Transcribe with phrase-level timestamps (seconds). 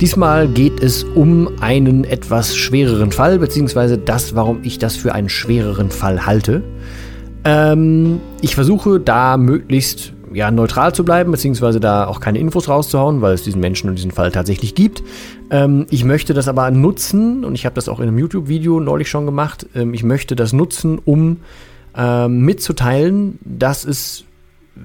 [0.00, 5.28] Diesmal geht es um einen etwas schwereren Fall, beziehungsweise das, warum ich das für einen
[5.28, 6.62] schwereren Fall halte.
[7.44, 13.20] Ähm, ich versuche da möglichst ja, neutral zu bleiben, beziehungsweise da auch keine Infos rauszuhauen,
[13.20, 15.02] weil es diesen Menschen und diesen Fall tatsächlich gibt.
[15.50, 19.10] Ähm, ich möchte das aber nutzen, und ich habe das auch in einem YouTube-Video neulich
[19.10, 21.38] schon gemacht, ähm, ich möchte das nutzen, um
[21.94, 24.24] ähm, mitzuteilen, dass es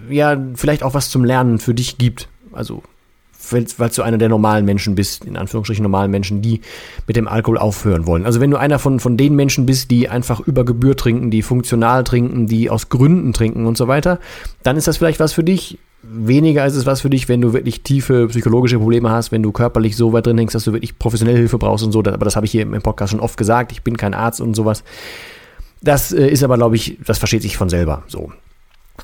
[0.09, 2.27] ja vielleicht auch was zum Lernen für dich gibt.
[2.51, 2.83] Also
[3.53, 6.61] weil du einer der normalen Menschen bist, in Anführungsstrichen normalen Menschen, die
[7.07, 8.25] mit dem Alkohol aufhören wollen.
[8.25, 11.41] Also wenn du einer von, von den Menschen bist, die einfach über Gebühr trinken, die
[11.41, 14.19] funktional trinken, die aus Gründen trinken und so weiter,
[14.63, 15.77] dann ist das vielleicht was für dich.
[16.03, 19.51] Weniger ist es was für dich, wenn du wirklich tiefe psychologische Probleme hast, wenn du
[19.51, 21.99] körperlich so weit drin hängst, dass du wirklich professionelle Hilfe brauchst und so.
[21.99, 23.71] Aber das habe ich hier im Podcast schon oft gesagt.
[23.71, 24.83] Ich bin kein Arzt und sowas.
[25.81, 28.31] Das äh, ist aber, glaube ich, das versteht sich von selber so.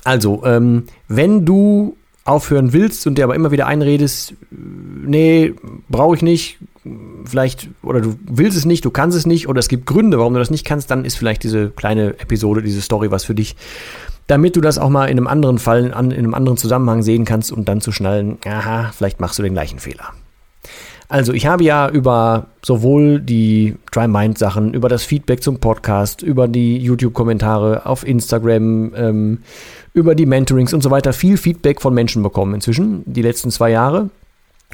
[0.04, 5.54] Also, ähm, wenn du aufhören willst und dir aber immer wieder einredest, nee,
[5.88, 6.58] brauche ich nicht,
[7.24, 10.32] vielleicht, oder du willst es nicht, du kannst es nicht, oder es gibt Gründe, warum
[10.32, 13.56] du das nicht kannst, dann ist vielleicht diese kleine Episode, diese Story was für dich,
[14.26, 17.50] damit du das auch mal in einem anderen Fall, in einem anderen Zusammenhang sehen kannst
[17.52, 20.12] und dann zu schnallen, aha, vielleicht machst du den gleichen Fehler.
[21.12, 26.22] Also ich habe ja über sowohl die Dry Mind Sachen, über das Feedback zum Podcast,
[26.22, 29.38] über die YouTube-Kommentare auf Instagram, ähm,
[29.92, 33.68] über die Mentorings und so weiter viel Feedback von Menschen bekommen inzwischen, die letzten zwei
[33.68, 34.08] Jahre.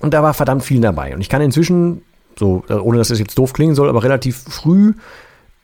[0.01, 1.13] Und da war verdammt viel dabei.
[1.13, 2.03] Und ich kann inzwischen,
[2.39, 4.93] so, ohne dass das jetzt doof klingen soll, aber relativ früh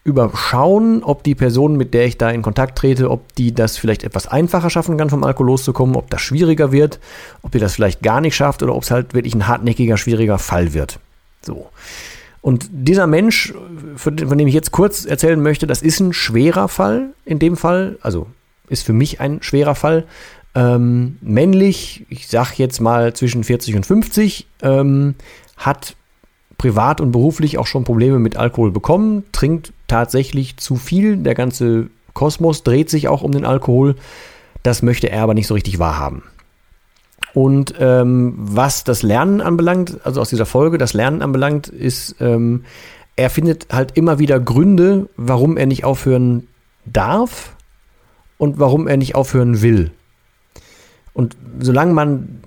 [0.05, 4.05] überschauen, ob die Person, mit der ich da in Kontakt trete, ob die das vielleicht
[4.05, 7.01] etwas einfacher schaffen kann, vom Alkohol loszukommen, ob das schwieriger wird,
[7.43, 10.39] ob die das vielleicht gar nicht schafft oder ob es halt wirklich ein hartnäckiger, schwieriger
[10.39, 11.01] Fall wird.
[11.41, 11.71] So.
[12.43, 13.55] Und dieser Mensch,
[13.97, 17.99] von dem ich jetzt kurz erzählen möchte, das ist ein schwerer Fall in dem Fall,
[18.03, 18.27] also
[18.69, 20.05] ist für mich ein schwerer Fall.
[20.55, 25.15] Ähm, männlich, ich sag jetzt mal zwischen 40 und 50, ähm,
[25.57, 25.97] hat
[26.65, 31.19] privat und beruflich auch schon Probleme mit Alkohol bekommen, trinkt tatsächlich zu viel.
[31.19, 33.97] Der ganze Kosmos dreht sich auch um den Alkohol.
[34.63, 36.23] Das möchte er aber nicht so richtig wahrhaben.
[37.35, 42.65] Und ähm, was das Lernen anbelangt, also aus dieser Folge, das Lernen anbelangt, ist, ähm,
[43.15, 46.47] er findet halt immer wieder Gründe, warum er nicht aufhören
[46.87, 47.57] darf
[48.39, 49.91] und warum er nicht aufhören will.
[51.13, 52.41] Und solange man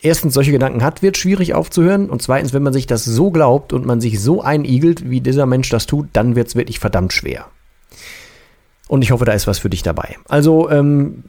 [0.00, 2.08] erstens solche Gedanken hat, wird schwierig aufzuhören.
[2.10, 5.46] Und zweitens, wenn man sich das so glaubt und man sich so einigelt, wie dieser
[5.46, 7.46] Mensch das tut, dann wird es wirklich verdammt schwer.
[8.86, 10.16] Und ich hoffe, da ist was für dich dabei.
[10.28, 11.24] Also, ähm,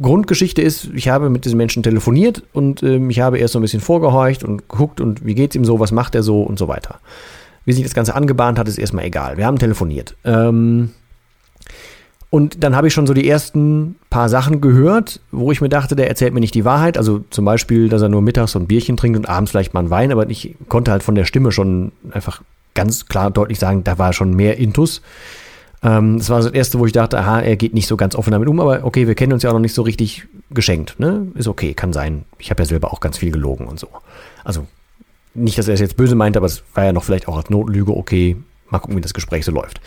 [0.00, 3.62] Grundgeschichte ist, ich habe mit diesem Menschen telefoniert und ähm, ich habe erst so ein
[3.62, 6.68] bisschen vorgehorcht und geguckt und wie geht's ihm so, was macht er so und so
[6.68, 7.00] weiter.
[7.64, 9.38] Wie sich das Ganze angebahnt hat, ist erstmal egal.
[9.38, 10.14] Wir haben telefoniert.
[10.24, 10.90] Ähm,
[12.30, 15.94] und dann habe ich schon so die ersten paar Sachen gehört, wo ich mir dachte,
[15.94, 16.98] der erzählt mir nicht die Wahrheit.
[16.98, 19.80] Also zum Beispiel, dass er nur mittags so ein Bierchen trinkt und abends vielleicht mal
[19.80, 22.42] einen Wein, aber ich konnte halt von der Stimme schon einfach
[22.74, 25.02] ganz klar deutlich sagen, da war schon mehr Intus.
[25.82, 28.32] Ähm, das war das erste, wo ich dachte, aha, er geht nicht so ganz offen
[28.32, 30.98] damit um, aber okay, wir kennen uns ja auch noch nicht so richtig geschenkt.
[30.98, 31.28] Ne?
[31.34, 32.24] Ist okay, kann sein.
[32.38, 33.88] Ich habe ja selber auch ganz viel gelogen und so.
[34.44, 34.66] Also
[35.34, 37.50] nicht, dass er es jetzt böse meint, aber es war ja noch vielleicht auch als
[37.50, 38.36] Notlüge okay.
[38.70, 39.80] Mal gucken, wie das Gespräch so läuft.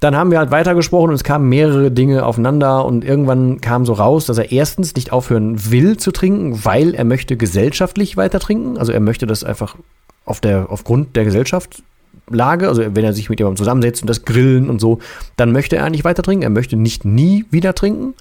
[0.00, 3.92] Dann haben wir halt weitergesprochen und es kamen mehrere Dinge aufeinander und irgendwann kam so
[3.92, 8.78] raus, dass er erstens nicht aufhören will zu trinken, weil er möchte gesellschaftlich weiter trinken.
[8.78, 9.76] Also er möchte das einfach
[10.24, 14.70] auf der, aufgrund der Gesellschaftslage, also wenn er sich mit jemandem zusammensetzt und das Grillen
[14.70, 14.98] und so,
[15.36, 16.42] dann möchte er eigentlich weiter trinken.
[16.42, 18.14] Er möchte nicht nie wieder trinken.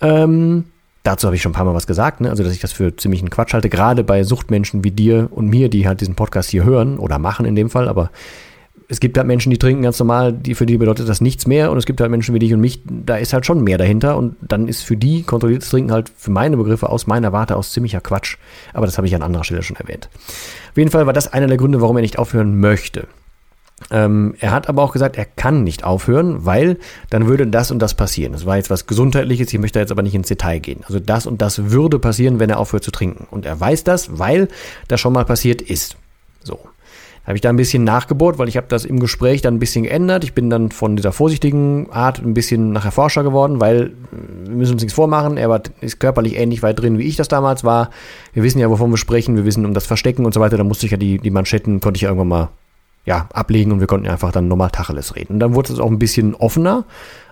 [0.00, 0.64] Ähm,
[1.02, 2.30] dazu habe ich schon ein paar Mal was gesagt, ne?
[2.30, 5.48] also dass ich das für ziemlich einen Quatsch halte, gerade bei Suchtmenschen wie dir und
[5.48, 8.10] mir, die halt diesen Podcast hier hören oder machen in dem Fall, aber
[8.90, 11.70] es gibt halt Menschen, die trinken ganz normal, die, für die bedeutet das nichts mehr.
[11.70, 14.16] Und es gibt halt Menschen wie dich und mich, da ist halt schon mehr dahinter.
[14.16, 17.70] Und dann ist für die kontrolliertes Trinken halt für meine Begriffe aus meiner Warte aus
[17.70, 18.38] ziemlicher Quatsch.
[18.72, 20.08] Aber das habe ich an anderer Stelle schon erwähnt.
[20.70, 23.06] Auf jeden Fall war das einer der Gründe, warum er nicht aufhören möchte.
[23.90, 26.78] Ähm, er hat aber auch gesagt, er kann nicht aufhören, weil
[27.10, 28.32] dann würde das und das passieren.
[28.32, 30.80] Das war jetzt was Gesundheitliches, ich möchte jetzt aber nicht ins Detail gehen.
[30.86, 33.26] Also das und das würde passieren, wenn er aufhört zu trinken.
[33.30, 34.48] Und er weiß das, weil
[34.88, 35.96] das schon mal passiert ist.
[36.42, 36.58] So.
[37.28, 39.82] Habe ich da ein bisschen nachgebohrt, weil ich habe das im Gespräch dann ein bisschen
[39.82, 40.24] geändert.
[40.24, 43.92] Ich bin dann von dieser vorsichtigen Art ein bisschen nachher Forscher geworden, weil
[44.46, 45.36] wir müssen uns nichts vormachen.
[45.36, 47.90] Er war, ist körperlich ähnlich weit drin, wie ich das damals war.
[48.32, 49.36] Wir wissen ja, wovon wir sprechen.
[49.36, 50.56] Wir wissen um das Verstecken und so weiter.
[50.56, 52.48] Da musste ich ja die, die Manschetten, konnte ich ja irgendwann mal
[53.04, 55.34] ja, ablegen und wir konnten einfach dann nochmal Tacheles reden.
[55.34, 56.86] Und dann wurde es auch ein bisschen offener,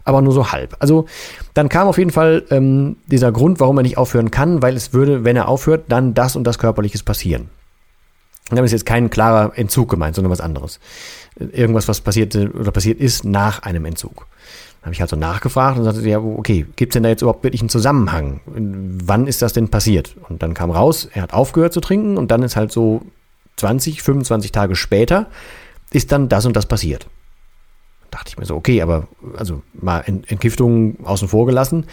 [0.04, 0.76] aber nur so halb.
[0.78, 1.06] Also
[1.54, 4.92] dann kam auf jeden Fall ähm, dieser Grund, warum er nicht aufhören kann, weil es
[4.92, 7.48] würde, wenn er aufhört, dann das und das Körperliches passieren.
[8.48, 10.78] Damit ist jetzt kein klarer Entzug gemeint, sondern was anderes.
[11.36, 14.26] Irgendwas, was passiert oder passiert ist nach einem Entzug.
[14.82, 17.42] Habe ich halt so nachgefragt und sagte, ja, okay, gibt es denn da jetzt überhaupt
[17.42, 18.40] wirklich einen Zusammenhang?
[18.46, 20.14] Wann ist das denn passiert?
[20.28, 23.02] Und dann kam raus, er hat aufgehört zu trinken und dann ist halt so
[23.56, 25.26] 20, 25 Tage später
[25.90, 27.08] ist dann das und das passiert.
[28.10, 31.86] Dachte ich mir so, okay, aber also mal Entgiftung außen vor gelassen,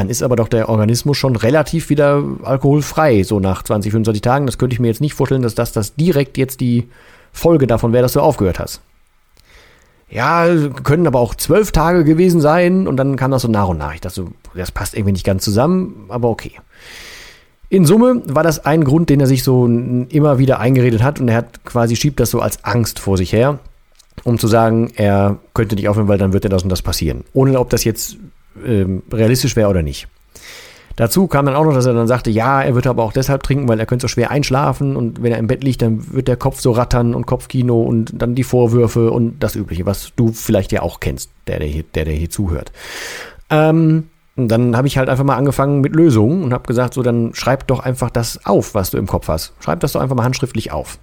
[0.00, 4.46] dann ist aber doch der Organismus schon relativ wieder alkoholfrei, so nach 20, 25 Tagen.
[4.46, 6.88] Das könnte ich mir jetzt nicht vorstellen, dass das, das direkt jetzt die
[7.32, 8.80] Folge davon wäre, dass du aufgehört hast.
[10.08, 10.46] Ja,
[10.84, 13.92] können aber auch zwölf Tage gewesen sein und dann kam das so nach und nach.
[13.92, 16.52] Ich dachte so, das passt irgendwie nicht ganz zusammen, aber okay.
[17.68, 21.28] In Summe war das ein Grund, den er sich so immer wieder eingeredet hat und
[21.28, 23.58] er hat quasi schiebt das so als Angst vor sich her,
[24.24, 27.24] um zu sagen, er könnte nicht aufhören, weil dann wird er das und das passieren.
[27.34, 28.16] Ohne ob das jetzt
[28.64, 30.08] ähm, realistisch wäre oder nicht.
[30.96, 33.42] Dazu kam dann auch noch, dass er dann sagte, ja, er wird aber auch deshalb
[33.42, 36.28] trinken, weil er könnte so schwer einschlafen und wenn er im Bett liegt, dann wird
[36.28, 40.32] der Kopf so rattern und Kopfkino und dann die Vorwürfe und das Übliche, was du
[40.32, 42.72] vielleicht ja auch kennst, der, der hier, der, der hier zuhört.
[43.48, 47.32] Ähm, dann habe ich halt einfach mal angefangen mit Lösungen und habe gesagt, so dann
[47.34, 49.54] schreib doch einfach das auf, was du im Kopf hast.
[49.60, 50.98] Schreib das doch einfach mal handschriftlich auf.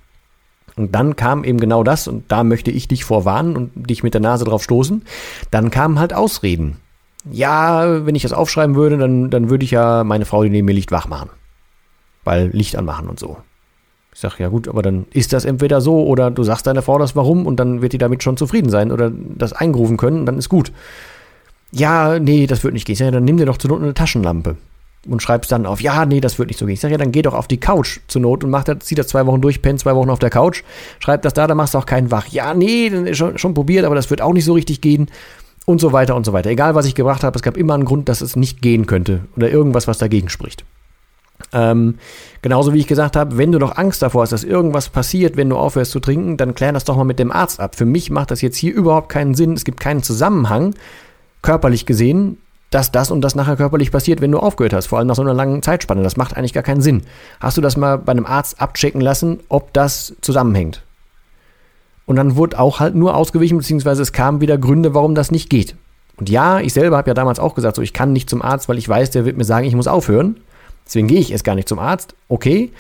[0.76, 4.14] Und dann kam eben genau das, und da möchte ich dich vorwarnen und dich mit
[4.14, 5.04] der Nase drauf stoßen.
[5.50, 6.78] Dann kamen halt Ausreden.
[7.32, 10.66] Ja, wenn ich das aufschreiben würde, dann, dann würde ich ja meine Frau, die neben
[10.66, 11.30] mir liegt, wach machen.
[12.24, 13.38] Weil Licht anmachen und so.
[14.14, 16.98] Ich sage, ja gut, aber dann ist das entweder so oder du sagst deiner Frau
[16.98, 20.40] das warum und dann wird die damit schon zufrieden sein oder das eingerufen können, dann
[20.40, 20.72] ist gut.
[21.72, 22.94] Ja, nee, das wird nicht gehen.
[22.94, 24.58] Ich sage, ja, dann nimm dir doch zur Not eine Taschenlampe
[25.08, 26.74] und schreibst dann auf, ja, nee, das wird nicht so gehen.
[26.74, 28.96] Ich sage, ja, dann geh doch auf die Couch zur Not und mach das, zieh
[28.96, 30.64] das zwei Wochen durch, penn zwei Wochen auf der Couch,
[31.00, 32.28] schreib das da, dann machst du auch keinen wach.
[32.28, 35.10] Ja, nee, schon, schon probiert, aber das wird auch nicht so richtig gehen
[35.68, 36.50] und so weiter und so weiter.
[36.50, 39.26] Egal, was ich gebracht habe, es gab immer einen Grund, dass es nicht gehen könnte
[39.36, 40.64] oder irgendwas, was dagegen spricht.
[41.52, 41.96] Ähm,
[42.42, 45.50] genauso wie ich gesagt habe, wenn du noch Angst davor hast, dass irgendwas passiert, wenn
[45.50, 47.76] du aufhörst zu trinken, dann klär das doch mal mit dem Arzt ab.
[47.76, 49.54] Für mich macht das jetzt hier überhaupt keinen Sinn.
[49.54, 50.74] Es gibt keinen Zusammenhang
[51.42, 52.38] körperlich gesehen,
[52.70, 55.22] dass das und das nachher körperlich passiert, wenn du aufgehört hast, vor allem nach so
[55.22, 56.02] einer langen Zeitspanne.
[56.02, 57.04] Das macht eigentlich gar keinen Sinn.
[57.42, 60.87] Hast du das mal bei einem Arzt abchecken lassen, ob das zusammenhängt?
[62.08, 65.50] Und dann wurde auch halt nur ausgewichen, beziehungsweise es kamen wieder Gründe, warum das nicht
[65.50, 65.76] geht.
[66.16, 68.68] Und ja, ich selber habe ja damals auch gesagt, so ich kann nicht zum Arzt,
[68.70, 70.38] weil ich weiß, der wird mir sagen, ich muss aufhören.
[70.86, 72.16] Deswegen gehe ich erst gar nicht zum Arzt.
[72.30, 72.72] Okay,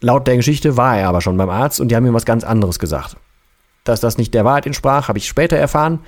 [0.00, 2.42] laut der Geschichte war er aber schon beim Arzt und die haben mir was ganz
[2.44, 3.16] anderes gesagt.
[3.84, 6.00] Dass das nicht der Wahrheit entsprach, habe ich später erfahren.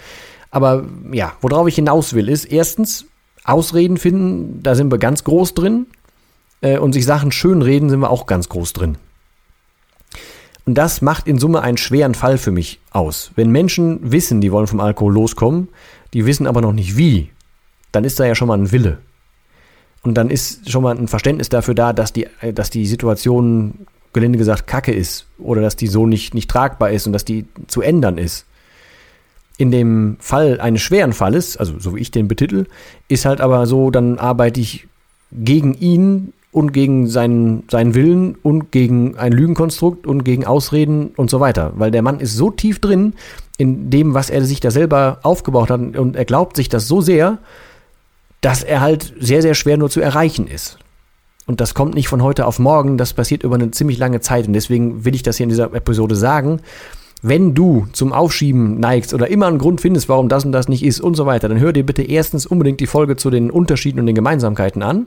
[0.51, 3.07] Aber ja, worauf ich hinaus will, ist erstens
[3.45, 5.87] Ausreden finden, da sind wir ganz groß drin.
[6.61, 8.99] Äh, und sich Sachen schönreden, sind wir auch ganz groß drin.
[10.69, 13.31] Und das macht in Summe einen schweren Fall für mich aus.
[13.37, 15.69] Wenn Menschen wissen, die wollen vom Alkohol loskommen,
[16.13, 17.31] die wissen aber noch nicht wie,
[17.91, 18.99] dann ist da ja schon mal ein Wille.
[20.03, 23.87] Und dann ist schon mal ein Verständnis dafür da, dass die, äh, dass die Situation,
[24.13, 27.47] gelinde gesagt, kacke ist oder dass die so nicht, nicht tragbar ist und dass die
[27.67, 28.45] zu ändern ist
[29.57, 32.67] in dem Fall eines schweren Falles, also so wie ich den betitel,
[33.09, 34.87] ist halt aber so, dann arbeite ich
[35.33, 41.31] gegen ihn und gegen seinen, seinen Willen und gegen ein Lügenkonstrukt und gegen Ausreden und
[41.31, 41.73] so weiter.
[41.77, 43.15] Weil der Mann ist so tief drin
[43.59, 47.01] in dem, was er sich da selber aufgebaut hat und er glaubt sich das so
[47.01, 47.39] sehr,
[48.41, 50.79] dass er halt sehr, sehr schwer nur zu erreichen ist.
[51.47, 54.47] Und das kommt nicht von heute auf morgen, das passiert über eine ziemlich lange Zeit.
[54.47, 56.61] Und deswegen will ich das hier in dieser Episode sagen,
[57.23, 60.85] wenn du zum Aufschieben neigst oder immer einen Grund findest, warum das und das nicht
[60.85, 63.99] ist und so weiter, dann hör dir bitte erstens unbedingt die Folge zu den Unterschieden
[63.99, 65.07] und den Gemeinsamkeiten an.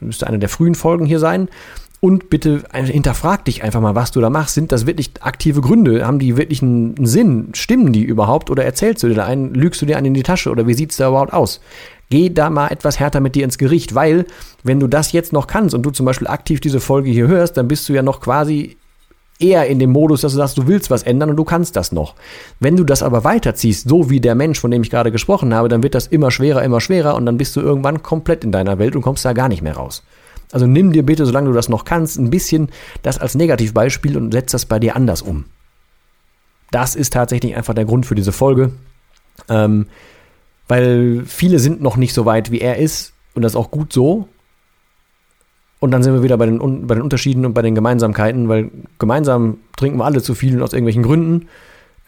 [0.00, 1.48] Müsste eine der frühen Folgen hier sein.
[2.00, 4.54] Und bitte hinterfrag dich einfach mal, was du da machst.
[4.54, 6.06] Sind das wirklich aktive Gründe?
[6.06, 7.48] Haben die wirklich einen Sinn?
[7.54, 8.50] Stimmen die überhaupt?
[8.50, 10.50] Oder erzählst du dir da einen, lügst du dir einen in die Tasche?
[10.50, 11.60] Oder wie sieht's da überhaupt aus?
[12.10, 14.26] Geh da mal etwas härter mit dir ins Gericht, weil
[14.62, 17.56] wenn du das jetzt noch kannst und du zum Beispiel aktiv diese Folge hier hörst,
[17.56, 18.76] dann bist du ja noch quasi
[19.38, 21.92] eher in dem Modus, dass du sagst, du willst was ändern und du kannst das
[21.92, 22.14] noch.
[22.60, 25.68] Wenn du das aber weiterziehst, so wie der Mensch, von dem ich gerade gesprochen habe,
[25.68, 28.78] dann wird das immer schwerer, immer schwerer und dann bist du irgendwann komplett in deiner
[28.78, 30.04] Welt und kommst da gar nicht mehr raus.
[30.52, 32.68] Also nimm dir bitte, solange du das noch kannst, ein bisschen
[33.02, 35.46] das als Negativbeispiel und setz das bei dir anders um.
[36.70, 38.72] das ist tatsächlich einfach der Grund für diese Folge.
[39.48, 39.86] Ähm,
[40.68, 43.12] weil viele sind noch nicht so weit, wie er ist.
[43.34, 44.28] Und das ist auch gut so.
[45.84, 48.70] Und dann sind wir wieder bei den, bei den Unterschieden und bei den Gemeinsamkeiten, weil
[48.98, 51.46] gemeinsam trinken wir alle zu viel aus irgendwelchen Gründen.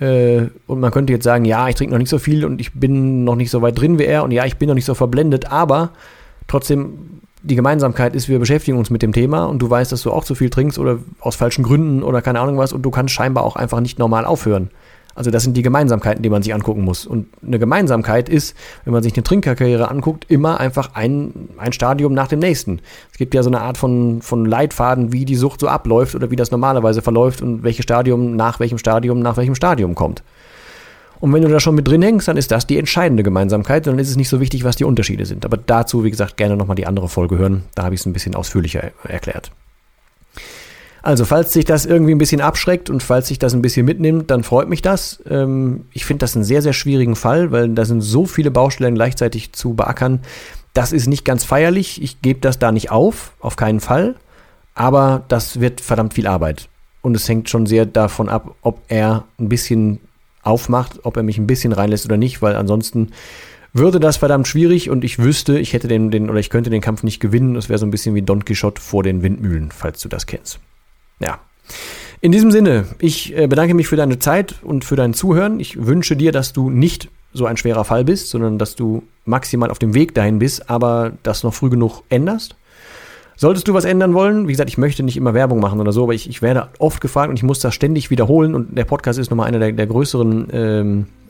[0.00, 2.72] Äh, und man könnte jetzt sagen, ja, ich trinke noch nicht so viel und ich
[2.72, 4.94] bin noch nicht so weit drin wie er und ja, ich bin noch nicht so
[4.94, 5.90] verblendet, aber
[6.46, 10.10] trotzdem, die Gemeinsamkeit ist, wir beschäftigen uns mit dem Thema und du weißt, dass du
[10.10, 13.12] auch zu viel trinkst oder aus falschen Gründen oder keine Ahnung was und du kannst
[13.12, 14.70] scheinbar auch einfach nicht normal aufhören.
[15.16, 17.06] Also das sind die Gemeinsamkeiten, die man sich angucken muss.
[17.06, 18.54] Und eine Gemeinsamkeit ist,
[18.84, 22.80] wenn man sich eine Trinkerkarriere anguckt, immer einfach ein, ein Stadium nach dem nächsten.
[23.10, 26.30] Es gibt ja so eine Art von, von Leitfaden, wie die Sucht so abläuft oder
[26.30, 30.22] wie das normalerweise verläuft und welches Stadium nach welchem Stadium nach welchem Stadium kommt.
[31.18, 33.86] Und wenn du da schon mit drin hängst, dann ist das die entscheidende Gemeinsamkeit.
[33.86, 35.46] Dann ist es nicht so wichtig, was die Unterschiede sind.
[35.46, 37.64] Aber dazu, wie gesagt, gerne nochmal die andere Folge hören.
[37.74, 39.50] Da habe ich es ein bisschen ausführlicher erklärt.
[41.06, 44.28] Also, falls sich das irgendwie ein bisschen abschreckt und falls sich das ein bisschen mitnimmt,
[44.28, 45.22] dann freut mich das.
[45.30, 48.96] Ähm, ich finde das einen sehr, sehr schwierigen Fall, weil da sind so viele Baustellen
[48.96, 50.22] gleichzeitig zu beackern.
[50.74, 52.02] Das ist nicht ganz feierlich.
[52.02, 54.16] Ich gebe das da nicht auf, auf keinen Fall.
[54.74, 56.68] Aber das wird verdammt viel Arbeit.
[57.02, 60.00] Und es hängt schon sehr davon ab, ob er ein bisschen
[60.42, 63.12] aufmacht, ob er mich ein bisschen reinlässt oder nicht, weil ansonsten
[63.72, 66.82] würde das verdammt schwierig und ich wüsste, ich hätte den, den oder ich könnte den
[66.82, 67.54] Kampf nicht gewinnen.
[67.54, 70.58] Es wäre so ein bisschen wie Don Quixote vor den Windmühlen, falls du das kennst.
[71.20, 71.40] Ja.
[72.20, 75.60] In diesem Sinne, ich äh, bedanke mich für deine Zeit und für dein Zuhören.
[75.60, 79.70] Ich wünsche dir, dass du nicht so ein schwerer Fall bist, sondern dass du maximal
[79.70, 82.56] auf dem Weg dahin bist, aber das noch früh genug änderst.
[83.38, 86.04] Solltest du was ändern wollen, wie gesagt, ich möchte nicht immer Werbung machen oder so,
[86.04, 89.18] aber ich, ich werde oft gefragt und ich muss das ständig wiederholen und der Podcast
[89.18, 91.25] ist nochmal einer der, der größeren ähm, äh,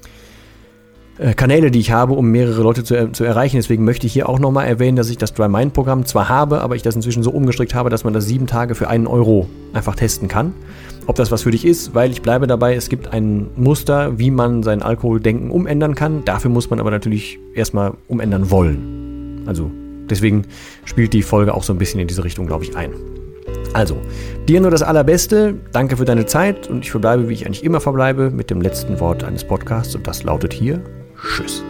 [1.34, 3.56] Kanäle, die ich habe, um mehrere Leute zu, äh, zu erreichen.
[3.56, 6.60] Deswegen möchte ich hier auch nochmal erwähnen, dass ich das Dry Mind Programm zwar habe,
[6.60, 9.48] aber ich das inzwischen so umgestrickt habe, dass man das sieben Tage für einen Euro
[9.72, 10.52] einfach testen kann.
[11.06, 14.30] Ob das was für dich ist, weil ich bleibe dabei, es gibt ein Muster, wie
[14.30, 16.24] man sein Alkoholdenken umändern kann.
[16.24, 19.44] Dafür muss man aber natürlich erstmal umändern wollen.
[19.46, 19.70] Also
[20.10, 20.42] deswegen
[20.84, 22.90] spielt die Folge auch so ein bisschen in diese Richtung, glaube ich, ein.
[23.72, 23.96] Also,
[24.48, 25.54] dir nur das Allerbeste.
[25.72, 29.00] Danke für deine Zeit und ich verbleibe, wie ich eigentlich immer verbleibe, mit dem letzten
[29.00, 30.82] Wort eines Podcasts und das lautet hier
[31.22, 31.62] Tschüss.